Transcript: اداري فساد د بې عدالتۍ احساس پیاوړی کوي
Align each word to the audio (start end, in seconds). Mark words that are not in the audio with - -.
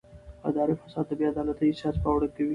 اداري 0.49 0.73
فساد 0.81 1.05
د 1.09 1.11
بې 1.17 1.25
عدالتۍ 1.31 1.67
احساس 1.69 1.95
پیاوړی 2.01 2.29
کوي 2.35 2.49